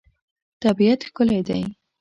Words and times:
طبیعت 0.63 0.99
ښکلی 1.07 1.39
دی. 1.47 1.61